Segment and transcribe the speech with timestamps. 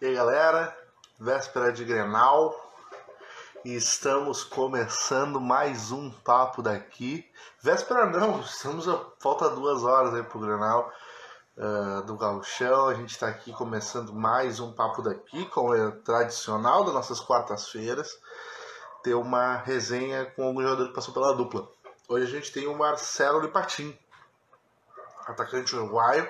[0.00, 0.74] E aí galera,
[1.18, 2.58] véspera de Grenal
[3.62, 7.30] e estamos começando mais um papo daqui.
[7.60, 10.90] Véspera não, estamos a falta duas horas aí pro Grenal
[11.58, 12.88] uh, do Gauchão.
[12.88, 18.18] A gente está aqui começando mais um papo daqui, como é tradicional das nossas quartas-feiras,
[19.02, 21.68] ter uma resenha com algum jogador que passou pela dupla.
[22.08, 23.94] Hoje a gente tem o Marcelo Lipatim,
[25.26, 26.26] atacante uruguaio,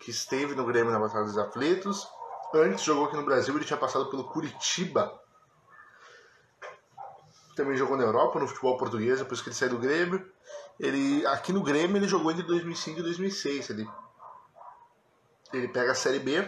[0.00, 2.15] que esteve no Grêmio na Batalha dos Aflitos.
[2.54, 5.20] Antes jogou aqui no Brasil, ele tinha passado pelo Curitiba.
[7.54, 10.30] Também jogou na Europa, no futebol português, depois que ele saiu do Grêmio.
[10.78, 13.70] Ele, aqui no Grêmio ele jogou entre 2005 e 2006.
[13.70, 13.88] Ele,
[15.52, 16.42] ele pega a Série B,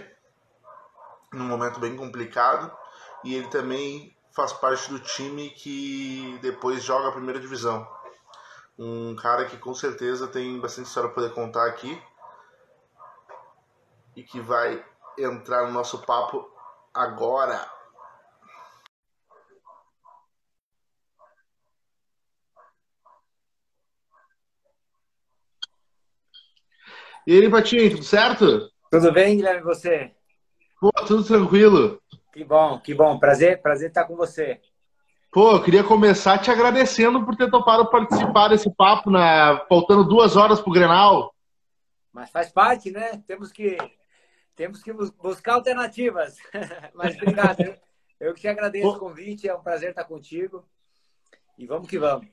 [1.32, 2.70] num momento bem complicado.
[3.24, 7.88] E ele também faz parte do time que depois joga a primeira divisão.
[8.78, 12.00] Um cara que com certeza tem bastante história para poder contar aqui
[14.14, 14.84] e que vai
[15.18, 16.48] entrar no nosso papo
[16.94, 17.60] agora.
[27.26, 28.70] E aí, Patinho, tudo certo?
[28.90, 30.12] Tudo bem, Guilherme, você?
[30.80, 32.00] Pô, tudo tranquilo.
[32.32, 33.18] Que bom, que bom.
[33.18, 34.60] Prazer, prazer estar com você.
[35.30, 39.20] Pô, eu queria começar te agradecendo por ter topado participar desse papo, né?
[39.68, 41.34] faltando duas horas pro Grenal.
[42.10, 43.22] Mas faz parte, né?
[43.26, 43.76] Temos que,
[44.58, 46.36] temos que buscar alternativas.
[46.92, 47.74] Mas obrigado.
[48.18, 50.64] Eu que te agradeço o convite, é um prazer estar contigo.
[51.56, 52.26] E vamos que vamos.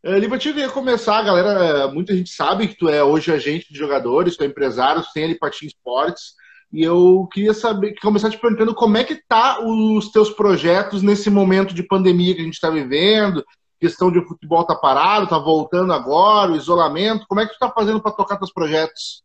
[0.00, 1.88] É, eu ia começar, galera.
[1.88, 5.24] Muita gente sabe que tu é hoje agente de jogadores, tu é empresário, tu tem
[5.24, 6.34] a Lipatinho Esportes.
[6.72, 11.28] E eu queria saber, começar te perguntando como é que tá os teus projetos nesse
[11.28, 13.44] momento de pandemia que a gente está vivendo,
[13.80, 17.72] questão de futebol tá parado, tá voltando agora, o isolamento, como é que tu tá
[17.72, 19.24] fazendo para tocar teus projetos?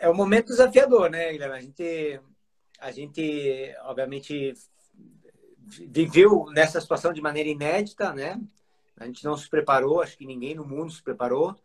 [0.00, 1.56] É um momento desafiador, né, Guilherme?
[1.56, 2.20] A gente,
[2.80, 4.54] a gente, obviamente,
[5.66, 8.40] viveu nessa situação de maneira inédita, né?
[8.96, 11.56] A gente não se preparou, acho que ninguém no mundo se preparou.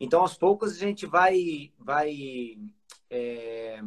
[0.00, 2.56] Então, aos poucos, a gente vai, vai
[3.10, 3.80] é,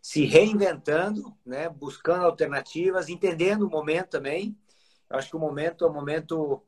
[0.00, 1.68] se reinventando, né?
[1.68, 4.56] buscando alternativas, entendendo o momento também.
[5.08, 6.62] Eu acho que o momento é um momento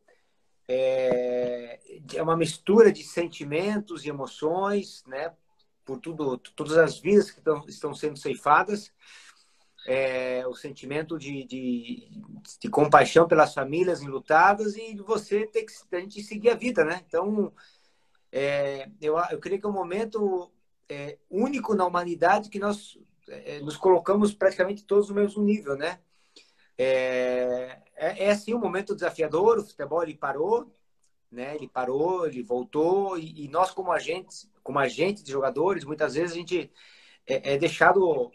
[0.69, 1.81] é,
[2.15, 5.33] é uma mistura de sentimentos e emoções, né?
[5.89, 8.93] Por tudo, todas as vidas que estão, sendo ceifadas.
[9.87, 12.11] É, o sentimento de, de,
[12.61, 17.03] de, compaixão pelas famílias enlutadas e você ter que a gente seguir a vida, né?
[17.07, 17.51] Então,
[18.31, 20.53] é, eu, eu creio que é um momento
[20.91, 26.01] é, único na humanidade que nós é, nos colocamos praticamente todos no mesmo nível, né?
[26.77, 30.71] É, é assim um momento desafiador, o futebol ele parou,
[31.33, 31.55] né?
[31.55, 36.33] Ele parou, ele voltou e, e nós como agentes, como agentes de jogadores, muitas vezes
[36.33, 36.71] a gente
[37.27, 38.31] é, é deixado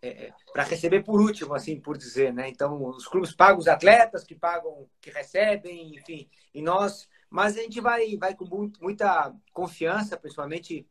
[0.00, 2.48] é, é para receber por último, assim por dizer, né?
[2.48, 7.60] Então os clubes pagam os atletas que pagam, que recebem, enfim, e nós, mas a
[7.60, 10.86] gente vai, vai com muito, muita confiança, principalmente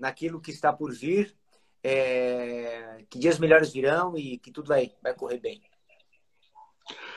[0.00, 1.36] naquilo que está por vir,
[1.84, 5.60] é, que dias melhores virão e que tudo vai, vai correr bem.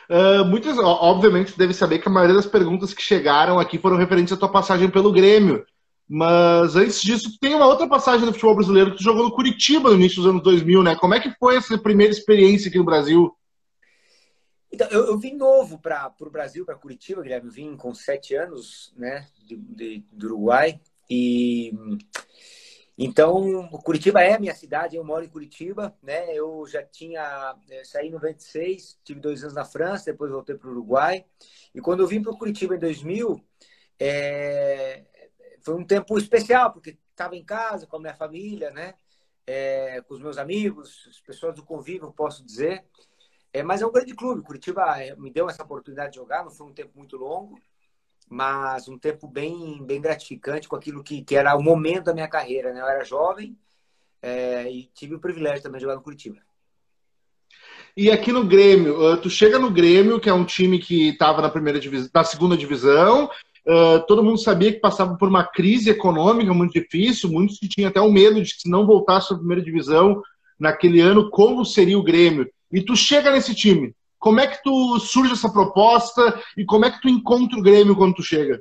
[0.09, 4.33] Uh, muitas, obviamente, deve saber que a maioria das perguntas que chegaram aqui foram referentes
[4.33, 5.65] à tua passagem pelo Grêmio.
[6.11, 9.89] Mas antes disso, tem uma outra passagem no futebol brasileiro que tu jogou no Curitiba
[9.89, 10.95] no início dos anos 2000, né?
[10.95, 13.31] Como é que foi essa primeira experiência aqui no Brasil?
[14.71, 17.47] Então, eu, eu vim novo para o Brasil, para Curitiba, Guilherme.
[17.47, 20.79] Eu vim com sete anos, né, de, de, do Uruguai.
[21.07, 21.73] E
[22.97, 26.35] então, Curitiba é a minha cidade, eu moro em Curitiba, né?
[26.35, 30.67] Eu já tinha é, saí em 96, tive dois anos na França, depois voltei para
[30.67, 31.23] o Uruguai.
[31.73, 33.41] E quando eu vim para Curitiba em 2000,
[33.99, 35.03] é,
[35.69, 38.95] foi um tempo especial, porque estava em casa com a minha família, né?
[39.45, 42.83] É, com os meus amigos, as pessoas do convívio, posso dizer.
[43.53, 44.41] É, mas é um grande clube.
[44.41, 47.59] Curitiba é, me deu essa oportunidade de jogar, não foi um tempo muito longo
[48.31, 52.27] mas um tempo bem, bem gratificante com aquilo que, que era o momento da minha
[52.27, 52.71] carreira.
[52.71, 52.79] Né?
[52.79, 53.57] Eu era jovem
[54.21, 56.37] é, e tive o privilégio também de jogar no Curitiba.
[57.97, 61.49] E aqui no Grêmio, tu chega no Grêmio, que é um time que estava na
[61.49, 63.31] primeira divisão, na segunda divisão.
[63.69, 67.29] Uh, todo mundo sabia que passava por uma crise econômica muito difícil.
[67.29, 70.23] Muitos tinham até o medo de que se não voltasse à primeira divisão
[70.59, 72.49] naquele ano, como seria o Grêmio.
[72.71, 73.93] E tu chega nesse time.
[74.17, 77.95] Como é que tu surge essa proposta e como é que tu encontra o Grêmio
[77.95, 78.59] quando tu chega?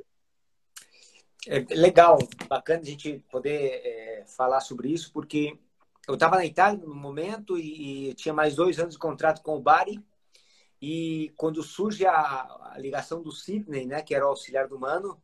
[1.47, 5.57] É legal, bacana a gente poder é, falar sobre isso, porque
[6.07, 9.55] eu estava na Itália no momento e, e, tinha mais dois anos de contrato com
[9.55, 9.99] o Bari.
[10.81, 15.21] E quando surge a, a ligação do Sidney, né, que era o auxiliar do Mano,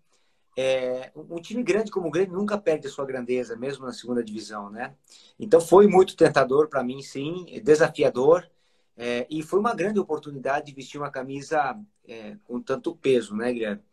[0.57, 4.23] é, um time grande como o Grêmio nunca perde a sua grandeza, mesmo na segunda
[4.23, 4.95] divisão, né?
[5.37, 8.49] Então foi muito tentador para mim, sim, desafiador.
[8.97, 11.77] É, e foi uma grande oportunidade de vestir uma camisa
[12.07, 13.83] é, com tanto peso, né, Guilherme?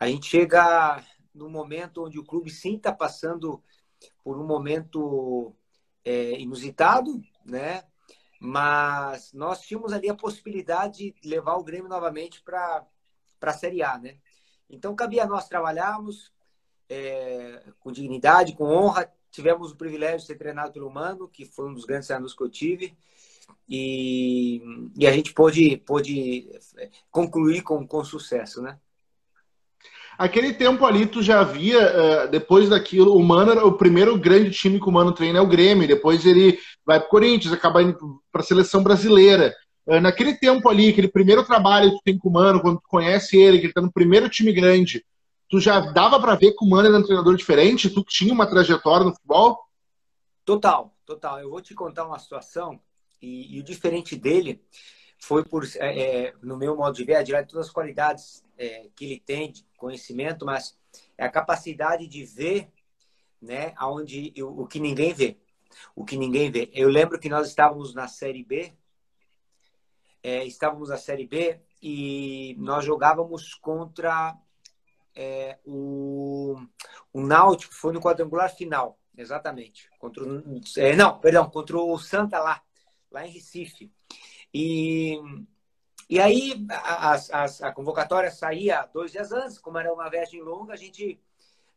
[0.00, 3.62] A gente chega no momento onde o clube sim está passando
[4.24, 5.54] por um momento
[6.04, 7.84] é, inusitado, né?
[8.38, 12.86] Mas nós tínhamos ali a possibilidade de levar o Grêmio novamente para
[13.40, 14.16] a Série A, né?
[14.70, 16.32] Então cabia a nós trabalharmos
[16.88, 19.12] é, com dignidade, com honra.
[19.30, 22.42] Tivemos o privilégio de ser treinado pelo Mano, que foi um dos grandes treinadores que
[22.42, 22.96] eu tive.
[23.68, 24.62] E,
[24.96, 28.78] e a gente pôde, pôde é, concluir com, com sucesso, né?
[30.18, 31.78] Aquele tempo ali, tu já via,
[32.26, 35.46] uh, depois daquilo, o Mano, o primeiro grande time que o Mano treina é o
[35.46, 39.54] Grêmio, depois ele vai pro Corinthians, acaba indo para a seleção brasileira.
[39.86, 42.88] Uh, naquele tempo ali, aquele primeiro trabalho que tu tem com o Mano, quando tu
[42.88, 45.04] conhece ele, que ele tá no primeiro time grande,
[45.48, 47.88] tu já dava para ver que o Mano era um treinador diferente?
[47.88, 49.56] Tu tinha uma trajetória no futebol?
[50.44, 51.38] Total, total.
[51.38, 52.80] Eu vou te contar uma situação,
[53.22, 54.60] e, e o diferente dele
[55.16, 58.90] foi por, é, é, no meu modo de ver, a de todas as qualidades é,
[58.94, 60.76] que ele tem de conhecimento, mas
[61.16, 62.68] é a capacidade de ver
[63.40, 65.38] né, aonde o que ninguém vê.
[65.94, 66.70] O que ninguém vê.
[66.74, 68.72] Eu lembro que nós estávamos na Série B,
[70.22, 74.36] é, estávamos na Série B e nós jogávamos contra
[75.14, 76.56] é, o,
[77.12, 79.88] o Náutico, foi no quadrangular final, exatamente.
[79.98, 82.60] Contra o, é, não, perdão, contra o Santa lá,
[83.10, 83.92] lá em Recife.
[84.52, 85.20] E
[86.08, 90.72] e aí a, a, a, convocatória saía dois dias antes, como era uma viagem longa,
[90.72, 91.20] a gente,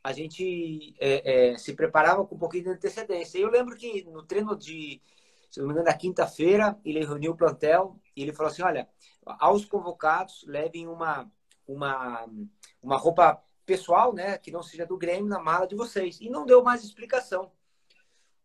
[0.03, 3.37] a gente é, é, se preparava com um pouquinho de antecedência.
[3.39, 5.01] Eu lembro que no treino de,
[5.49, 8.87] se não me engano, da quinta-feira, ele reuniu o plantel e ele falou assim: olha,
[9.25, 11.29] aos convocados, levem uma,
[11.67, 12.25] uma,
[12.81, 16.19] uma roupa pessoal, né, que não seja do Grêmio, na mala de vocês.
[16.21, 17.51] E não deu mais explicação.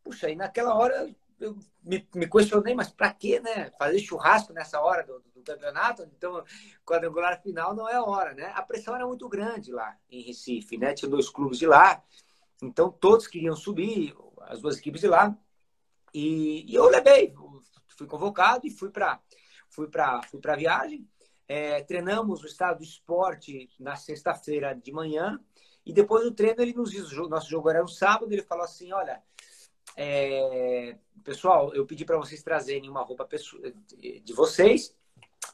[0.02, 3.70] Puxa, e naquela hora eu me, me questionei, mas para que, né?
[3.78, 6.02] Fazer churrasco nessa hora do, do, campeonato?
[6.16, 6.44] Então,
[6.84, 8.52] quadrangular final não é a hora, né?
[8.54, 10.94] A pressão era muito grande lá em Recife, né?
[10.94, 12.02] Tinha dois clubes de lá,
[12.62, 15.36] então todos queriam subir, as duas equipes de lá.
[16.12, 17.34] E, e eu levei,
[17.88, 19.20] fui convocado e fui para
[19.68, 21.08] fui para fui para viagem.
[21.48, 25.38] É, treinamos o estado do esporte na sexta-feira de manhã
[25.84, 28.92] e depois do treino ele nos disse, nosso jogo era um sábado, ele falou assim,
[28.92, 29.22] olha,
[29.94, 33.28] é, pessoal, eu pedi para vocês trazerem uma roupa
[33.98, 34.94] de vocês,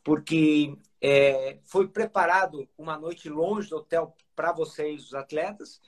[0.04, 5.80] porque é, foi preparado uma noite longe do hotel para vocês, os atletas,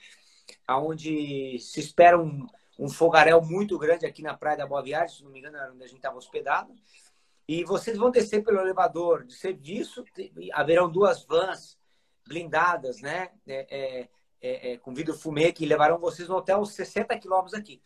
[0.67, 2.47] aonde se espera um,
[2.79, 5.73] um fogaréu muito grande aqui na Praia da Boa Viagem, se não me engano, era
[5.73, 6.75] onde a gente estava hospedado.
[7.47, 10.05] E vocês vão descer pelo elevador de serviço,
[10.53, 11.79] haverão duas vans
[12.27, 13.31] blindadas, né?
[13.47, 14.09] É, é,
[14.41, 17.83] é, é com vidro fumê, que levarão vocês no hotel 60 quilômetros aqui.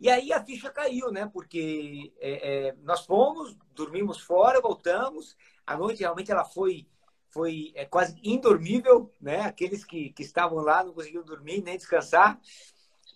[0.00, 1.28] E aí a ficha caiu, né?
[1.32, 5.36] Porque é, é, nós fomos, dormimos fora, voltamos.
[5.66, 6.86] A noite realmente ela foi
[7.30, 9.42] foi é, quase indormível, né?
[9.42, 12.40] Aqueles que, que estavam lá não conseguiam dormir nem descansar.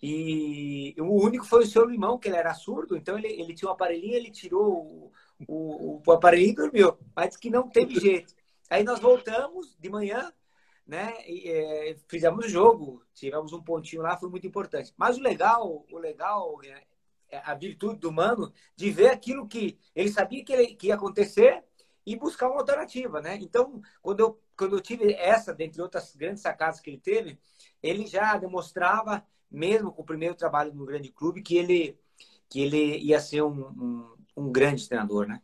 [0.01, 3.69] E o único foi o seu Limão, que ele era surdo, então ele, ele tinha
[3.69, 5.11] um aparelhinho, ele tirou o,
[5.47, 6.97] o, o aparelhinho e dormiu.
[7.15, 8.35] Mas que não teve jeito.
[8.69, 10.31] Aí nós voltamos de manhã,
[10.85, 11.13] né?
[11.27, 14.93] E, é, fizemos o jogo, tivemos um pontinho lá, foi muito importante.
[14.97, 16.83] Mas o legal, o legal é,
[17.29, 20.95] é a virtude do Mano de ver aquilo que ele sabia que, ele, que ia
[20.95, 21.63] acontecer
[22.05, 23.37] e buscar uma alternativa, né?
[23.41, 27.39] Então, quando eu, quando eu tive essa, dentre outras grandes sacadas que ele teve,
[27.81, 31.97] ele já demonstrava, mesmo com o primeiro trabalho no grande clube, que ele,
[32.49, 35.41] que ele ia ser um, um, um grande treinador, né?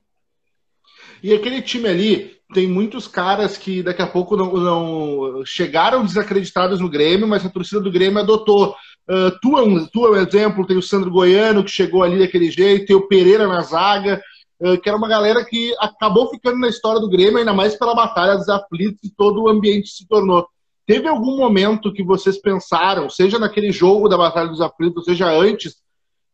[1.21, 6.79] E aquele time ali tem muitos caras que daqui a pouco não, não chegaram desacreditados
[6.79, 8.75] no Grêmio, mas a torcida do Grêmio adotou.
[9.07, 12.19] Uh, tu, é um, tu é um exemplo, tem o Sandro Goiano que chegou ali
[12.19, 14.21] daquele jeito, tem o Pereira na zaga,
[14.61, 17.95] uh, que era uma galera que acabou ficando na história do Grêmio, ainda mais pela
[17.95, 20.47] batalha dos aflitos e todo o ambiente se tornou.
[20.89, 25.75] Teve algum momento que vocês pensaram, seja naquele jogo da Batalha dos Aflitos, seja antes,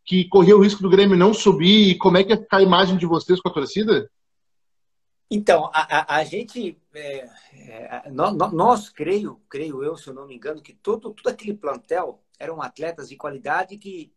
[0.05, 1.89] que corria o risco do Grêmio não subir?
[1.89, 4.09] E como é que ia ficar a imagem de vocês com a torcida?
[5.29, 10.27] Então, a, a, a gente, é, é, nós, nós, creio, creio eu, se eu não
[10.27, 14.13] me engano, que todo, todo aquele plantel eram atletas de qualidade que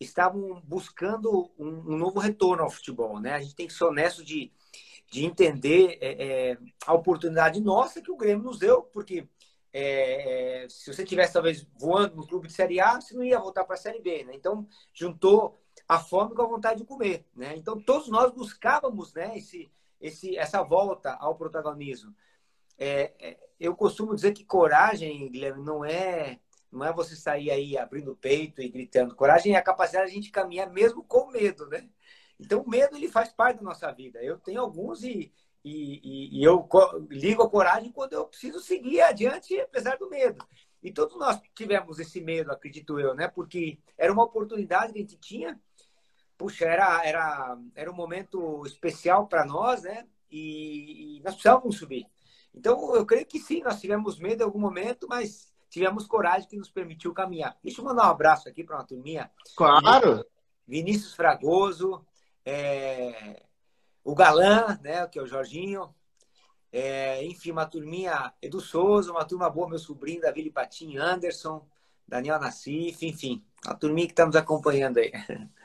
[0.00, 3.34] estavam buscando um, um novo retorno ao futebol, né?
[3.34, 4.52] A gente tem que ser honesto de,
[5.10, 9.28] de entender é, é a oportunidade nossa que o Grêmio nos deu, porque
[9.72, 13.38] é, é, se você tivesse talvez voando no clube de Série A, você não ia
[13.38, 14.32] voltar para a Série B, né?
[14.34, 17.54] Então juntou a fome com a vontade de comer, né?
[17.56, 19.36] Então todos nós buscávamos, né?
[19.36, 22.14] Esse esse, essa volta ao protagonismo.
[22.78, 26.38] É, é, eu costumo dizer que coragem, Guilherme, não é
[26.70, 29.14] não é você sair aí abrindo o peito e gritando.
[29.14, 31.88] Coragem é a capacidade de a gente caminhar mesmo com medo, né?
[32.38, 34.22] Então, o medo ele faz parte da nossa vida.
[34.22, 35.32] Eu tenho alguns e,
[35.64, 36.68] e, e, eu
[37.10, 40.46] ligo a coragem quando eu preciso seguir adiante, apesar do medo.
[40.82, 43.26] E todos nós tivemos esse medo, acredito eu, né?
[43.26, 45.60] Porque era uma oportunidade que a gente tinha.
[46.38, 50.06] Puxa, era, era, era um momento especial para nós, né?
[50.30, 52.06] E, e nós precisávamos subir.
[52.54, 56.56] Então, eu creio que sim, nós tivemos medo em algum momento, mas tivemos coragem que
[56.56, 57.58] nos permitiu caminhar.
[57.62, 59.30] Deixa eu mandar um abraço aqui para uma turminha.
[59.56, 60.24] Claro!
[60.66, 62.04] Vinícius Fragoso,
[62.44, 63.42] é,
[64.04, 65.94] o Galã, né, que é o Jorginho,
[66.70, 71.66] é, enfim, uma turminha Edu Souza, uma turma boa, meu sobrinho, Davi Patim, Anderson,
[72.06, 75.12] Daniel Nassif, enfim, a turminha que está nos acompanhando aí.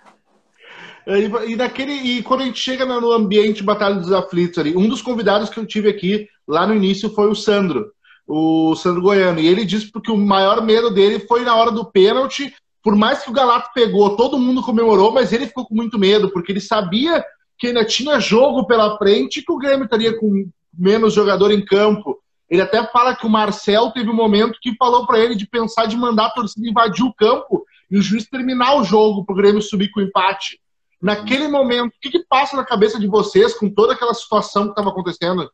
[1.06, 4.76] É, e, e, naquele, e quando a gente chega no ambiente Batalha dos Aflitos ali,
[4.76, 7.92] um dos convidados que eu tive aqui lá no início foi o Sandro
[8.28, 9.40] o Sandro Goiano.
[9.40, 12.54] E ele disse que o maior medo dele foi na hora do pênalti.
[12.82, 16.30] Por mais que o Galato pegou, todo mundo comemorou, mas ele ficou com muito medo,
[16.32, 17.24] porque ele sabia
[17.58, 21.64] que ainda tinha jogo pela frente e que o Grêmio estaria com menos jogador em
[21.64, 22.18] campo.
[22.50, 25.86] Ele até fala que o Marcel teve um momento que falou para ele de pensar
[25.86, 29.38] de mandar a torcida invadir o campo e o juiz terminar o jogo para o
[29.38, 30.60] Grêmio subir com empate.
[31.04, 34.70] Naquele momento, o que, que passa na cabeça de vocês com toda aquela situação que
[34.70, 35.52] estava acontecendo?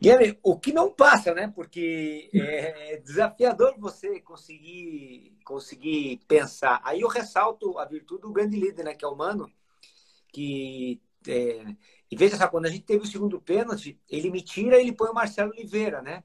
[0.00, 1.52] Guilherme, o que não passa, né?
[1.54, 6.80] Porque é desafiador você conseguir, conseguir pensar.
[6.82, 8.94] Aí eu ressalto a virtude do grande líder, né?
[8.94, 9.46] Que é o Mano,
[10.32, 11.02] que...
[11.28, 11.76] É...
[12.10, 14.92] E veja só, quando a gente teve o segundo pênalti, ele me tira e ele
[14.92, 16.24] põe o Marcelo Oliveira, né?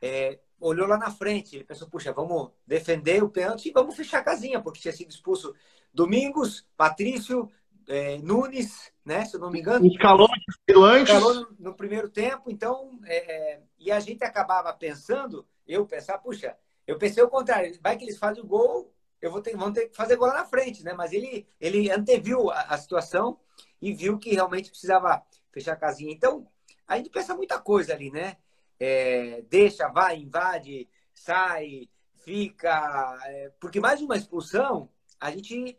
[0.00, 4.18] É, olhou lá na frente, ele pensou, puxa, vamos defender o pênalti e vamos fechar
[4.18, 5.54] a casinha, porque tinha sido expulso
[5.94, 7.48] Domingos, Patrício,
[7.88, 9.24] é, Nunes, né?
[9.24, 9.86] Se eu não me engano.
[9.86, 12.98] Escalou, no, no primeiro tempo, então.
[13.06, 18.04] É, e a gente acabava pensando, eu pensar, puxa, eu pensei o contrário, vai que
[18.04, 20.84] eles fazem o gol, eu vou ter, vão ter que fazer gol lá na frente,
[20.84, 20.92] né?
[20.92, 23.38] Mas ele, ele anteviu a, a situação
[23.80, 26.12] e viu que realmente precisava fechar a casinha.
[26.12, 26.46] Então,
[26.86, 28.36] a gente pensa muita coisa ali, né?
[28.78, 31.88] É, deixa, vai, invade, sai,
[32.24, 33.18] fica.
[33.24, 35.78] É, porque mais uma expulsão, a gente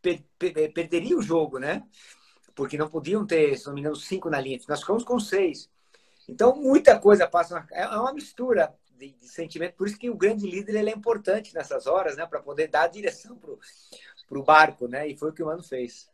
[0.00, 1.82] per, per, perderia o jogo, né?
[2.54, 4.58] Porque não podiam ter, se não me engano, cinco na linha.
[4.68, 5.70] Nós ficamos com seis.
[6.28, 7.54] Então, muita coisa passa.
[7.54, 7.66] Na...
[7.72, 9.76] É uma mistura de, de, sentimento.
[9.76, 12.26] Por isso que o grande líder ele é importante nessas horas, né?
[12.26, 15.08] Para poder dar a direção para o barco, né?
[15.08, 16.08] E foi o que o Mano fez.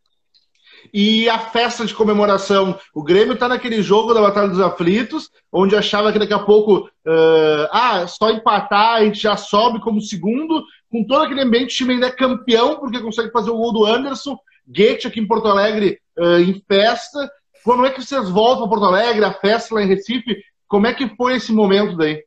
[0.93, 2.79] E a festa de comemoração.
[2.95, 6.89] O Grêmio está naquele jogo da Batalha dos Aflitos, onde achava que daqui a pouco,
[7.07, 10.65] uh, ah, só empatar, a gente já sobe como segundo
[10.97, 13.85] com todo aquele ambiente, o time ainda é campeão, porque consegue fazer o gol do
[13.85, 17.31] Anderson, Goethe aqui em Porto Alegre uh, em festa.
[17.63, 20.43] Quando é que vocês voltam a Porto Alegre, a festa lá em Recife?
[20.67, 22.25] Como é que foi esse momento daí?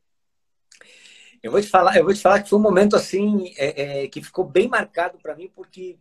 [1.42, 4.08] Eu vou te falar, eu vou te falar que foi um momento assim é, é,
[4.08, 5.98] que ficou bem marcado para mim, porque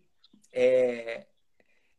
[0.53, 1.25] é,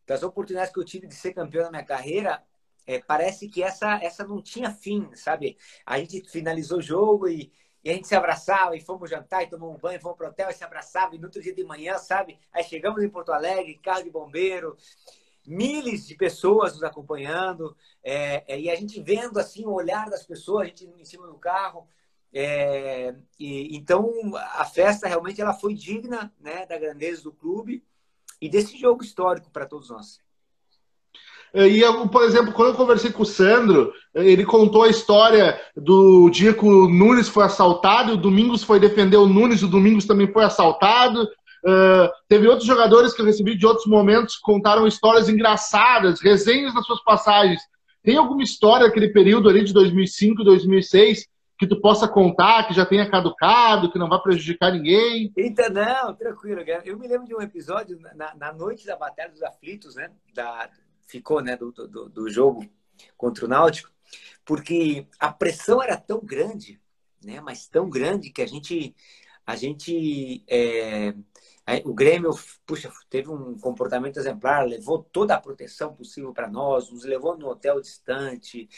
[0.06, 2.42] das oportunidades que eu tive de ser campeão na minha carreira,
[2.86, 5.56] é, parece que essa essa não tinha fim, sabe?
[5.84, 7.50] A gente finalizou o jogo e
[7.82, 10.54] e a gente se abraçava e fomos jantar e tomamos banho, fomos pro hotel e
[10.54, 11.14] se abraçava.
[11.14, 12.38] E no outro dia de manhã, sabe?
[12.52, 14.76] Aí chegamos em Porto Alegre, carro de bombeiro,
[15.46, 17.74] milhares de pessoas nos acompanhando.
[18.04, 21.26] É, é, e a gente vendo assim o olhar das pessoas, a gente em cima
[21.26, 21.88] do carro.
[22.32, 27.84] É, e, então a festa realmente ela foi digna né, da grandeza do clube
[28.40, 30.20] e desse jogo histórico para todos nós.
[31.54, 35.60] Eh, e, por exemplo, quando eu conversei com o Sandro, eh, ele contou a história
[35.76, 40.06] do dia que o Nunes foi assaltado, o Domingos foi defender o Nunes, o Domingos
[40.06, 41.28] também foi assaltado.
[41.62, 46.72] Uh, teve outros jogadores que eu recebi de outros momentos que contaram histórias engraçadas, resenhas
[46.72, 47.60] das suas passagens.
[48.02, 51.28] Tem alguma história daquele período ali de 2005, 2006
[51.60, 55.30] que tu possa contar, que já tenha caducado, que não vai prejudicar ninguém?
[55.36, 56.62] Então, não, tranquilo.
[56.86, 60.10] Eu me lembro de um episódio na, na noite da Batalha dos Aflitos, né?
[60.34, 60.70] Da,
[61.10, 62.68] ficou né, do, do, do jogo
[63.16, 63.90] contra o Náutico,
[64.44, 66.80] porque a pressão era tão grande,
[67.22, 68.94] né, mas tão grande que a gente,
[69.46, 71.14] a gente é,
[71.84, 72.30] o Grêmio,
[72.66, 77.48] puxa, teve um comportamento exemplar, levou toda a proteção possível para nós, nos levou no
[77.48, 78.68] hotel distante,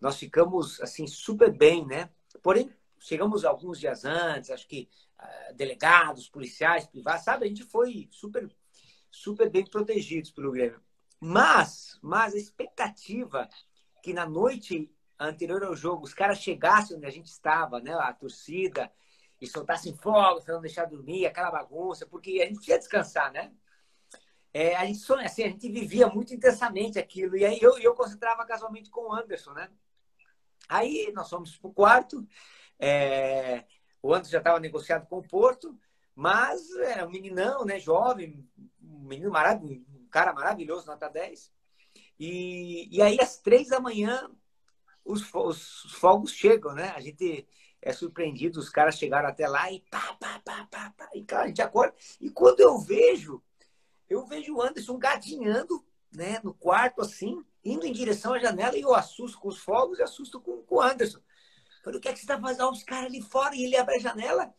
[0.00, 2.08] nós ficamos assim super bem, né?
[2.42, 7.46] Porém, chegamos alguns dias antes, acho que uh, delegados, policiais, privados, sabe?
[7.46, 8.48] A gente foi super,
[9.10, 10.80] super bem protegidos pelo Grêmio.
[11.20, 13.48] Mas, mas a expectativa
[14.02, 18.12] que na noite anterior ao jogo os caras chegassem onde a gente estava, né, a
[18.12, 18.90] torcida,
[19.40, 23.52] e soltassem fogo, para não deixar dormir, aquela bagunça, porque a gente ia descansar, né?
[24.52, 27.36] É, a gente sonha, assim, a gente vivia muito intensamente aquilo.
[27.36, 29.70] E aí eu, eu concentrava casualmente com o Anderson, né?
[30.68, 32.26] Aí nós fomos pro quarto,
[32.78, 33.64] é,
[34.02, 35.78] O Anderson já estava negociado com o Porto,
[36.14, 37.78] mas era um meninão, né?
[37.78, 38.44] Jovem,
[38.82, 41.52] um menino maravilhoso, cara maravilhoso, nota 10.
[42.18, 44.30] E, e aí, às três da manhã,
[45.04, 46.90] os, os fogos chegam, né?
[46.96, 47.46] A gente
[47.80, 51.08] é surpreendido, os caras chegaram até lá e pá, pá, pá, pá, pá.
[51.14, 51.94] E cara, a gente acorda.
[52.20, 53.42] E quando eu vejo,
[54.08, 58.80] eu vejo o Anderson gatinhando, né, no quarto, assim, indo em direção à janela e
[58.80, 61.20] eu assusto com os fogos e assusto com, com o Anderson.
[61.84, 62.70] Falei, o que é que você está fazendo?
[62.70, 64.52] Os caras ali fora e ele abre a janela.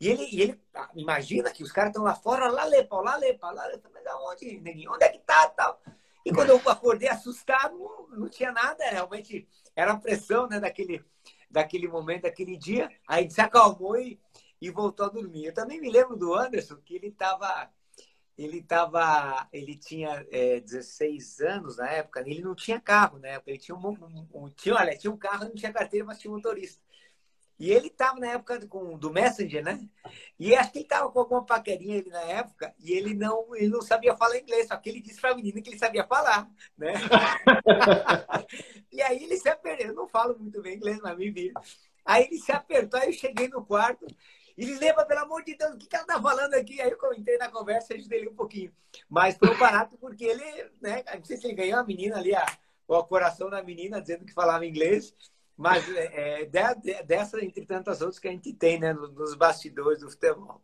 [0.00, 3.16] E ele, e ele ah, imagina que os caras estão lá fora, lá lepa, lá
[3.16, 3.90] lepa, lá lepa.
[3.92, 4.92] Mas aonde, neguinho?
[4.92, 5.48] Onde é que tá?
[5.48, 5.80] Tal.
[6.24, 11.04] E quando eu acordei assustado, não, não tinha nada, realmente era a pressão né, daquele,
[11.50, 12.90] daquele momento, daquele dia.
[13.06, 14.20] Aí se acalmou e,
[14.60, 15.46] e voltou a dormir.
[15.46, 17.70] Eu também me lembro do Anderson, que ele estava
[18.36, 23.40] ele tava, ele tinha é, 16 anos na época, ele não tinha carro, né?
[23.46, 26.30] Ele tinha um, um, um, tinha, olha, tinha um carro, não tinha carteira, mas tinha
[26.30, 26.82] um motorista.
[27.58, 29.80] E ele estava na época com, do Messenger, né?
[30.38, 33.68] E acho que ele estava com alguma paquerinha ali na época e ele não, ele
[33.68, 36.50] não sabia falar inglês, só que ele disse para a menina que ele sabia falar,
[36.76, 36.94] né?
[38.90, 39.86] e aí ele se apertou.
[39.86, 41.54] Eu não falo muito bem inglês, mas me vira.
[42.04, 44.06] Aí ele se apertou, aí eu cheguei no quarto
[44.56, 46.80] ele lembra, pelo amor de Deus, o que, que ela tá falando aqui?
[46.80, 48.72] Aí eu comentei na conversa e ajudei ele um pouquinho.
[49.08, 51.02] Mas foi um barato porque ele, né?
[51.14, 52.44] Não sei se ele ganhou a menina ali, a,
[52.86, 55.14] o coração da menina, dizendo que falava inglês.
[55.56, 60.10] Mas é, é, dessa, entre tantas outras que a gente tem, né, nos bastidores do
[60.10, 60.60] futebol.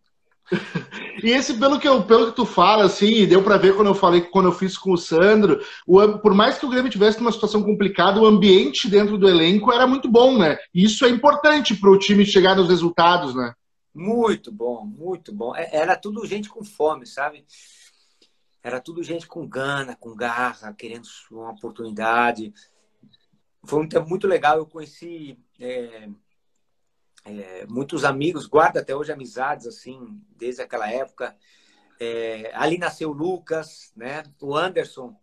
[1.22, 3.94] E esse, pelo que, eu, pelo que tu fala, assim, deu para ver quando eu
[3.94, 7.32] falei, quando eu fiz com o Sandro, o, por mais que o Grêmio tivesse uma
[7.32, 10.56] situação complicada, o ambiente dentro do elenco era muito bom, né?
[10.72, 13.52] E isso é importante para o time chegar nos resultados, né?
[13.94, 15.54] Muito bom, muito bom.
[15.54, 17.44] É, era tudo gente com fome, sabe?
[18.62, 22.52] Era tudo gente com gana, com garra, querendo uma oportunidade.
[23.68, 24.56] Foi um tempo muito legal.
[24.56, 26.08] Eu conheci é,
[27.24, 31.36] é, muitos amigos, guardo até hoje amizades, assim, desde aquela época.
[32.00, 34.22] É, ali nasceu o Lucas, né?
[34.40, 35.14] O Anderson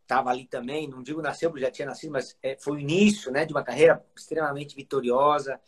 [0.00, 0.88] estava é, ali também.
[0.88, 3.62] Não digo nasceu, porque já tinha nascido, mas é, foi o início né, de uma
[3.62, 5.60] carreira extremamente vitoriosa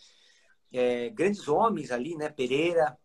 [0.74, 2.28] é, grandes homens ali, né?
[2.28, 2.98] Pereira,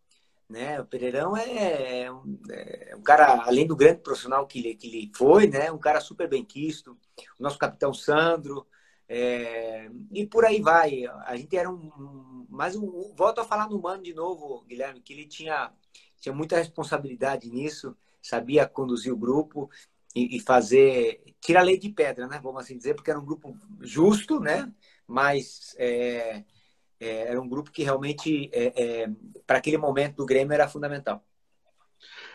[0.50, 0.82] né?
[0.82, 4.88] O Pereirão é, é, um, é, um, cara, além do grande profissional que ele, que
[4.88, 5.72] ele foi, né?
[5.72, 6.98] Um cara super bem quisto.
[7.40, 8.66] O nosso capitão Sandro.
[9.08, 11.06] É, e por aí vai.
[11.26, 12.48] A gente era um.
[12.50, 15.72] Mas um, volto a falar no Mano de novo, Guilherme, que ele tinha,
[16.20, 19.70] tinha muita responsabilidade nisso, sabia conduzir o grupo
[20.16, 21.24] e, e fazer.
[21.40, 22.40] tirar a lei de pedra, né?
[22.42, 24.72] Vamos assim dizer, porque era um grupo justo, né?
[25.08, 25.76] Mas.
[25.78, 26.44] É,
[27.00, 29.10] é, era um grupo que realmente, é, é,
[29.48, 31.24] para aquele momento do Grêmio, era fundamental.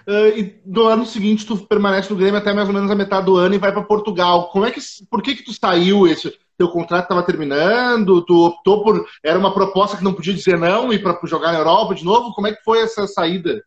[0.06, 3.26] Uh, e no ano seguinte, tu permanece no Grêmio até mais ou menos a metade
[3.26, 4.50] do ano e vai para Portugal.
[4.50, 6.06] Como é que, por que que tu saiu?
[6.06, 8.24] Esse teu contrato estava terminando?
[8.24, 11.58] Tu optou por era uma proposta que não podia dizer não e para jogar na
[11.58, 12.34] Europa de novo?
[12.34, 13.64] Como é que foi essa saída?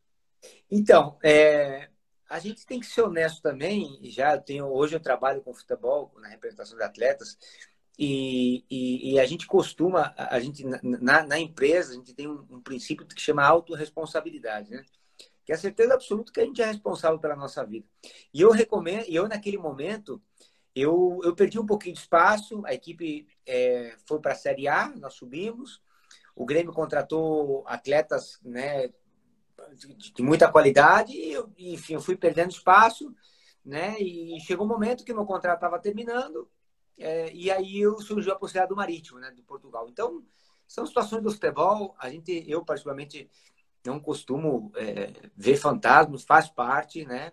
[0.69, 1.89] Então, é,
[2.29, 3.99] a gente tem que ser honesto também.
[4.03, 7.35] Já tenho hoje eu trabalho com futebol na representação de atletas
[7.97, 12.45] e, e, e, a gente costuma, a gente na, na empresa, a gente tem um,
[12.49, 14.85] um, princípio que chama autorresponsabilidade, né?
[15.43, 17.87] Que é a certeza absoluta que a gente é responsável pela nossa vida.
[18.31, 20.21] E eu recomendo, eu naquele momento,
[20.75, 24.89] eu, eu perdi um pouquinho de espaço, a equipe é, foi para a Série A,
[24.89, 25.81] nós subimos,
[26.35, 28.89] o Grêmio contratou atletas né,
[29.73, 33.11] de, de muita qualidade, e eu, enfim, eu fui perdendo espaço,
[33.65, 33.99] né?
[33.99, 36.47] E chegou um momento que meu contrato estava terminando,
[36.97, 39.87] é, e aí surgiu a possibilidade do Marítimo, né, de Portugal.
[39.89, 40.23] Então,
[40.67, 41.95] são situações do futebol.
[41.99, 43.29] A gente, eu particularmente,
[43.85, 47.31] não costumo é, ver fantasmas, faz parte, né?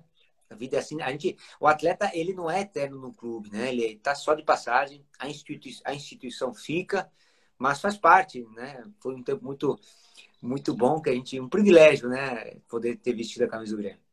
[0.49, 1.01] A vida é assim.
[1.03, 3.71] A gente, o atleta, ele não é eterno no clube, né?
[3.73, 5.05] Ele está só de passagem.
[5.19, 7.11] A, institui a instituição fica,
[7.59, 8.85] mas faz parte, né?
[9.01, 9.79] Foi um tempo muito,
[10.41, 12.57] muito bom que a gente, um privilégio, né?
[12.69, 14.04] Poder ter vestido a camisa do Grêmio.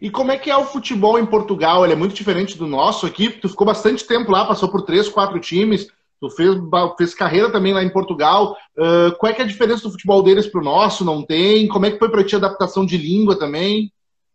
[0.00, 1.84] E como é que é o futebol em Portugal?
[1.84, 3.30] Ele é muito diferente do nosso aqui.
[3.30, 5.88] Tu ficou bastante tempo lá, passou por três, quatro times.
[6.20, 6.54] Tu fez,
[6.96, 8.56] fez carreira também lá em Portugal.
[8.76, 11.04] Uh, qual é, é a diferença do futebol deles para o nosso?
[11.04, 11.68] Não tem?
[11.68, 13.92] Como é que foi para ti a adaptação de língua também?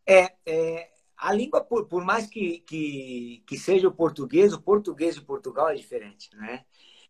[0.08, 5.14] É, é a língua, por, por mais que, que, que, seja o português, o português
[5.14, 6.64] de Portugal é diferente, né?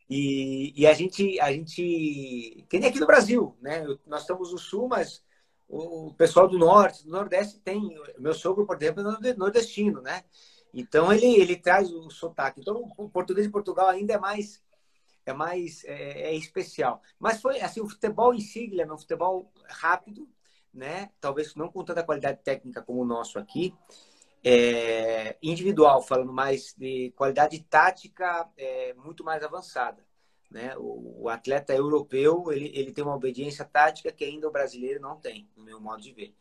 [0.10, 3.86] E, e a gente, a gente, que nem aqui no Brasil, né?
[4.06, 5.24] Nós estamos no sul, mas
[5.71, 7.97] o pessoal do norte, do nordeste tem.
[8.19, 10.25] Meu sogro, por exemplo, é nordestino, né?
[10.73, 12.60] Então ele, ele traz o sotaque.
[12.60, 14.62] Então o português de Portugal ainda é mais
[15.25, 17.01] é mais é, é especial.
[17.17, 20.27] Mas foi assim o futebol em si, Guilherme, é um futebol rápido,
[20.73, 21.10] né?
[21.21, 23.73] Talvez não com tanta qualidade técnica como o nosso aqui.
[24.43, 30.03] É, individual, falando mais de qualidade tática é, muito mais avançada.
[30.51, 30.75] Né?
[30.77, 35.15] O, o, atleta europeu ele, ele tem uma obediência tática que ainda o brasileiro não
[35.15, 36.35] tem, no meu modo de ver.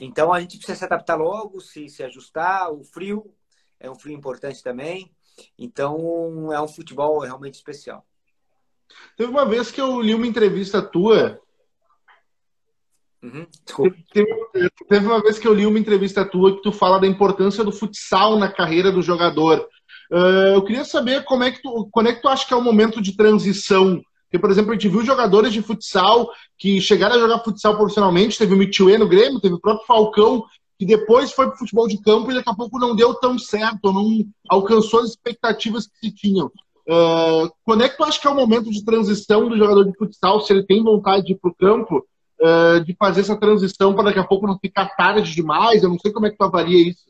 [0.00, 2.72] Então a gente precisa se adaptar logo, se, se ajustar.
[2.72, 3.34] O frio
[3.80, 5.12] é um frio importante também.
[5.58, 8.06] Então é um futebol realmente especial.
[9.16, 11.40] Teve uma vez que eu li uma entrevista tua.
[13.20, 13.44] Uhum.
[14.12, 17.64] Teve, teve, uma vez que eu li uma entrevista tua que tu fala da importância
[17.64, 19.68] do futsal na carreira do jogador.
[20.10, 22.56] Uh, eu queria saber como é que tu, quando é que tu acha que é
[22.56, 24.00] o momento de transição.
[24.24, 28.38] Porque, por exemplo, a gente viu jogadores de futsal que chegaram a jogar futsal profissionalmente,
[28.38, 30.44] teve o Mitchue no Grêmio, teve o próprio Falcão,
[30.78, 33.38] que depois foi para o futebol de campo e daqui a pouco não deu tão
[33.38, 36.50] certo, não alcançou as expectativas que se tinham.
[36.88, 39.96] Uh, quando é que tu acha que é o momento de transição do jogador de
[39.96, 42.06] futsal, se ele tem vontade de ir para o campo,
[42.40, 45.82] uh, de fazer essa transição para daqui a pouco não ficar tarde demais?
[45.82, 47.04] Eu não sei como é que tu avalia isso.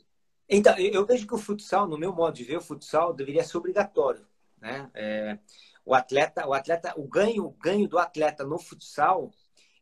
[0.48, 3.56] Então, eu vejo que o futsal, no meu modo de ver, o futsal deveria ser
[3.58, 4.26] obrigatório.
[4.60, 4.90] Né?
[4.94, 5.38] É,
[5.84, 9.30] o atleta, o atleta, o ganho, o ganho do atleta no futsal,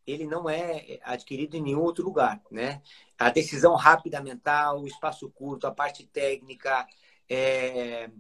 [0.07, 2.83] ele não é adquirido em nenhum outro lugar, né?
[3.19, 6.87] A decisão rápida mental, o espaço curto, a parte técnica,
[7.29, 8.11] é,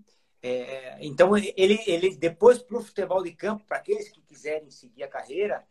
[0.46, 5.02] é, então, ele, ele depois para o futebol de campo, para aqueles que quiserem seguir
[5.02, 5.66] a carreira,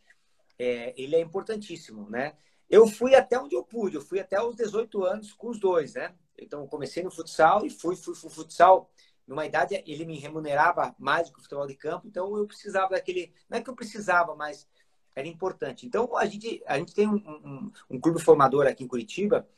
[0.58, 2.34] é, ele é importantíssimo, né?
[2.68, 5.94] Eu fui até onde eu pude, eu fui até os 18 anos com os dois,
[5.94, 6.12] né?
[6.38, 8.90] Então, comecei no futsal e fui, fui, fui futsal.
[9.26, 12.90] Numa idade, ele me remunerava mais do que o futebol de campo, então eu precisava
[12.90, 13.32] daquele.
[13.48, 14.68] Não é que eu precisava, mas
[15.14, 15.86] era importante.
[15.86, 19.48] Então, a gente, a gente tem um, um, um clube formador aqui em Curitiba,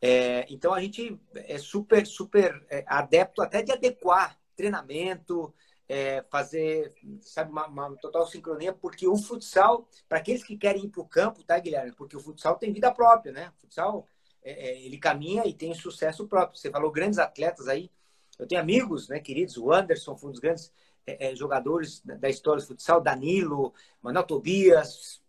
[0.00, 5.52] é, então a gente é super, super é, adepto até de adequar treinamento,
[5.88, 10.88] é, fazer, sabe, uma, uma, total sincronia, porque o futsal, para aqueles que querem ir
[10.88, 11.92] para o campo, tá, Guilherme?
[11.92, 13.52] Porque o futsal tem vida própria, né?
[13.56, 14.06] O futsal,
[14.48, 16.58] é, é, ele caminha e tem sucesso próprio.
[16.58, 17.90] Você falou grandes atletas aí.
[18.38, 20.72] Eu tenho amigos, né, queridos, o Anderson foi um dos grandes
[21.06, 25.20] é, é, jogadores da história do futsal, Danilo, Manuel Tobias,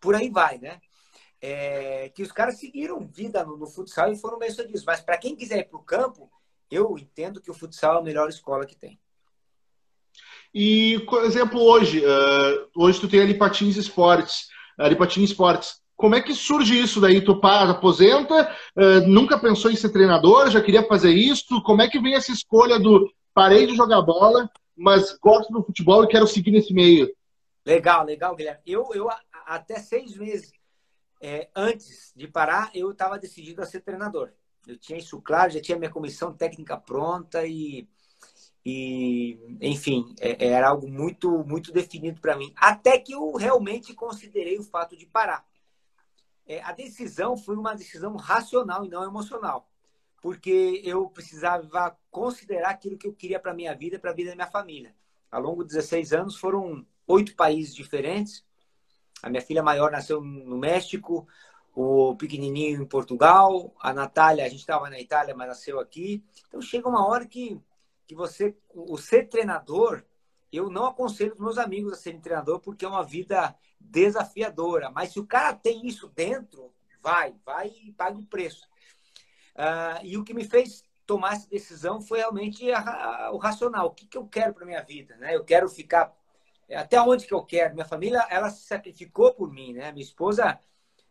[0.00, 0.80] por aí vai, né?
[1.40, 4.84] É, que os caras seguiram vida no, no futsal e foram bem disso.
[4.84, 6.28] Mas para quem quiser ir para o campo,
[6.68, 8.98] eu entendo que o futsal é a melhor escola que tem.
[10.52, 15.80] E, por exemplo, hoje, uh, hoje tu tem ali Patins Esportes, ali Patins Esportes.
[15.98, 17.20] Como é que surge isso daí?
[17.20, 21.60] Tu para, aposenta, uh, nunca pensou em ser treinador, já queria fazer isso?
[21.62, 26.04] Como é que vem essa escolha do parei de jogar bola, mas gosto do futebol
[26.04, 27.12] e quero seguir nesse meio?
[27.66, 28.60] Legal, legal, Guilherme.
[28.64, 29.08] Eu, eu
[29.44, 30.52] até seis meses
[31.20, 34.30] é, antes de parar, eu estava decidido a ser treinador.
[34.68, 37.88] Eu tinha isso claro, já tinha minha comissão técnica pronta e,
[38.64, 42.52] e enfim, é, era algo muito, muito definido para mim.
[42.54, 45.47] Até que eu realmente considerei o fato de parar.
[46.48, 49.68] É, a decisão foi uma decisão racional e não emocional,
[50.22, 54.36] porque eu precisava considerar aquilo que eu queria para minha vida, para a vida da
[54.36, 54.96] minha família.
[55.30, 58.42] Ao longo de 16 anos foram oito países diferentes.
[59.22, 61.28] A minha filha maior nasceu no México,
[61.74, 66.24] o pequenininho em Portugal, a Natália, a gente estava na Itália, mas nasceu aqui.
[66.48, 67.60] Então chega uma hora que,
[68.06, 70.02] que você, o ser treinador,
[70.50, 74.90] eu não aconselho os meus amigos a serem treinador porque é uma vida desafiadora.
[74.90, 78.68] Mas se o cara tem isso dentro, vai, vai e paga o preço.
[79.54, 83.86] Uh, e o que me fez tomar essa decisão foi realmente a, a, o racional.
[83.86, 85.16] O que, que eu quero para minha vida?
[85.16, 85.34] Né?
[85.34, 86.14] Eu quero ficar
[86.74, 87.74] até onde que eu quero.
[87.74, 89.90] Minha família, ela se sacrificou por mim, né?
[89.90, 90.58] Minha esposa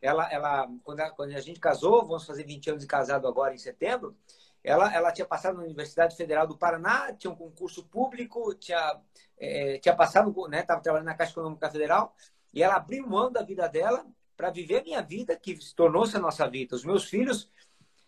[0.01, 3.53] ela, ela quando, a, quando a gente casou, vamos fazer 20 anos de casado agora
[3.53, 4.15] em setembro,
[4.63, 8.99] ela, ela tinha passado na Universidade Federal do Paraná, tinha um concurso público, tinha,
[9.37, 12.15] é, tinha passado, né, estava trabalhando na Caixa Econômica Federal,
[12.57, 14.03] e ela abriu mão da vida dela
[14.35, 16.75] para viver a minha vida, que tornou-se a nossa vida.
[16.75, 17.51] Os meus filhos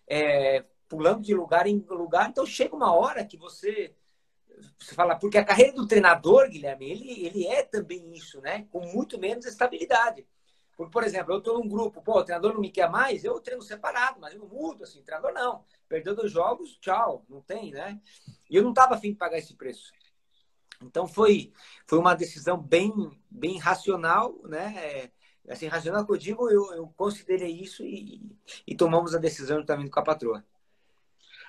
[0.07, 2.27] é, pulando de lugar em lugar.
[2.27, 3.93] Então chega uma hora que você,
[4.75, 8.65] você fala, porque a carreira do treinador, Guilherme, ele, ele é também isso, né?
[8.71, 10.25] Com muito menos estabilidade.
[10.75, 13.39] Porque, por exemplo, eu estou num grupo, pô, o treinador não me quer mais, eu
[13.39, 15.63] treino separado, mas eu não mudo, assim, treinador não.
[15.87, 18.01] Perdeu dois jogos, tchau, não tem, né?
[18.49, 19.91] E eu não estava afim de pagar esse preço.
[20.83, 21.51] Então foi,
[21.85, 22.93] foi uma decisão bem,
[23.29, 24.73] bem racional, né?
[24.77, 25.09] É,
[25.49, 28.21] assim, racional que eu digo, eu, eu considerei isso e,
[28.65, 30.43] e tomamos a decisão também com a patroa.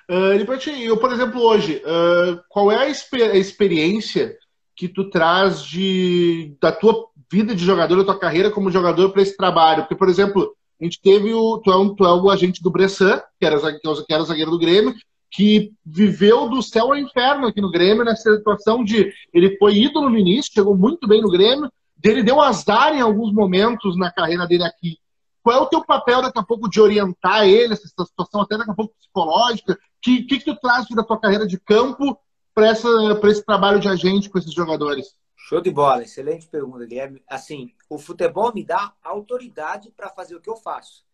[0.08, 0.34] Uh,
[0.82, 4.36] eu, por exemplo, hoje, uh, qual é a, exper a experiência
[4.74, 9.22] que tu traz de, da tua vida de jogador, da tua carreira como jogador para
[9.22, 9.82] esse trabalho?
[9.82, 11.58] Porque, por exemplo, a gente teve o.
[11.58, 14.58] Tu é, um, tu é o agente do Bressan, que era, que era zagueiro do
[14.58, 14.94] Grêmio,
[15.30, 19.12] que viveu do céu ao inferno aqui no Grêmio, nessa situação de.
[19.32, 23.32] Ele foi ídolo no início, chegou muito bem no Grêmio, dele deu azar em alguns
[23.32, 24.98] momentos na carreira dele aqui.
[25.42, 28.70] Qual é o teu papel daqui a pouco de orientar ele, essa situação até daqui
[28.70, 29.72] a pouco psicológica?
[29.72, 32.18] O que, que, que tu traz da tua carreira de campo
[32.54, 35.14] para esse trabalho de agente com esses jogadores?
[35.36, 37.22] Show de bola, excelente pergunta, Guilherme.
[37.28, 41.04] Assim, o futebol me dá autoridade para fazer o que eu faço,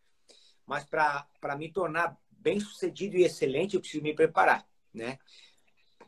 [0.67, 2.17] mas para me tornar
[2.47, 5.19] bem sucedido e excelente, eu preciso me preparar, né?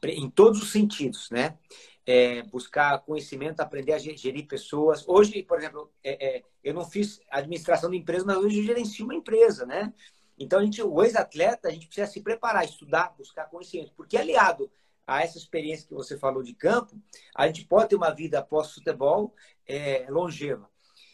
[0.05, 1.59] Em todos os sentidos, né?
[2.07, 5.05] É, buscar conhecimento, aprender a gerir pessoas.
[5.09, 9.05] Hoje, por exemplo, é, é, eu não fiz administração de empresa, mas hoje eu gerencio
[9.05, 9.93] uma empresa, né?
[10.39, 14.71] Então, a gente, o ex-atleta, a gente precisa se preparar, estudar, buscar conhecimento, porque aliado
[15.05, 16.97] a essa experiência que você falou de campo,
[17.35, 19.35] a gente pode ter uma vida pós-futebol
[19.67, 20.71] é, longeva.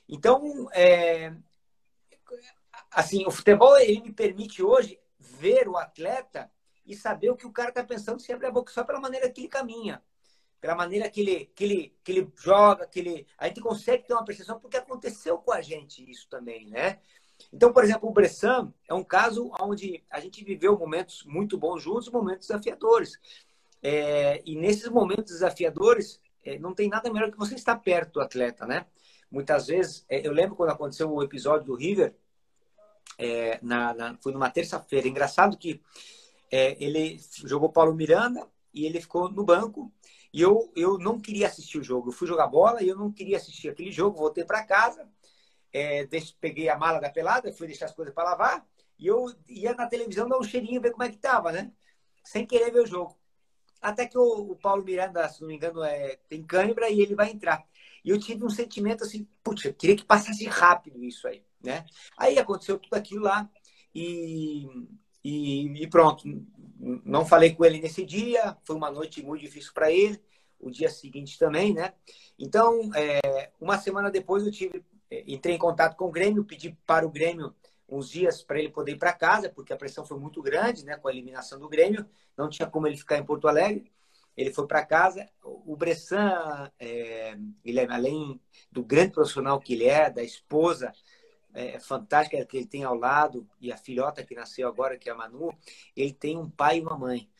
[0.07, 1.35] Então, é,
[2.91, 4.99] assim, o futebol ele me permite hoje
[5.39, 6.51] ver o atleta
[6.87, 9.41] e saber o que o cara está pensando sempre a boca só pela maneira que
[9.41, 10.03] ele caminha,
[10.61, 14.15] pela maneira que ele, que ele, que ele joga, que ele, a gente consegue ter
[14.15, 17.01] uma percepção porque aconteceu com a gente isso também, né?
[17.53, 21.83] Então, por exemplo, o Bressan é um caso onde a gente viveu momentos muito bons
[21.83, 23.19] juntos, momentos desafiadores.
[23.83, 28.21] É, e nesses momentos desafiadores, é, não tem nada melhor que você estar perto do
[28.21, 28.87] atleta, né?
[29.31, 32.15] Muitas vezes, é, eu lembro quando aconteceu o episódio do River,
[33.19, 35.09] é, na, na, foi numa terça-feira.
[35.09, 35.81] Engraçado que
[36.51, 39.93] é, ele jogou Paulo Miranda e ele ficou no banco.
[40.33, 42.09] E eu, eu não queria assistir o jogo.
[42.09, 44.19] Eu fui jogar bola e eu não queria assistir aquele jogo.
[44.19, 45.09] Voltei para casa,
[45.73, 46.07] é,
[46.41, 48.67] peguei a mala da pelada, fui deixar as coisas para lavar.
[48.99, 51.73] E eu ia na televisão dar um cheirinho, ver como é que tava, né?
[52.25, 53.17] Sem querer ver o jogo.
[53.81, 57.15] Até que o, o Paulo Miranda, se não me engano, é, tem cãibra e ele
[57.15, 57.65] vai entrar.
[58.05, 61.85] E eu tive um sentimento assim, putz, eu queria que passasse rápido isso aí, né?
[62.17, 63.49] Aí aconteceu tudo aquilo lá
[63.95, 64.67] e,
[65.23, 66.25] e, e pronto.
[67.05, 70.21] Não falei com ele nesse dia, foi uma noite muito difícil para ele,
[70.61, 71.95] o dia seguinte também, né?
[72.39, 76.77] Então, é, uma semana depois eu tive, é, entrei em contato com o Grêmio, pedi
[76.87, 77.55] para o Grêmio
[77.89, 80.97] uns dias para ele poder ir para casa, porque a pressão foi muito grande, né,
[80.97, 83.93] com a eliminação do Grêmio, não tinha como ele ficar em Porto Alegre.
[84.37, 85.29] Ele foi para casa.
[85.45, 90.93] O Bressan, é, ele é, além do grande profissional que ele é, da esposa
[91.55, 95.13] é, fantástica que ele tem ao lado e a filhota que nasceu agora, que é
[95.13, 95.57] a Manu,
[95.97, 97.31] ele tem um pai e uma mãe.